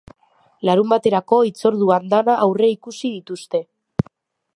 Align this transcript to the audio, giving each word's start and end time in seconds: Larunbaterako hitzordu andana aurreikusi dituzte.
Larunbaterako 0.69 1.37
hitzordu 1.49 1.91
andana 1.97 2.39
aurreikusi 2.47 3.13
dituzte. 3.19 3.63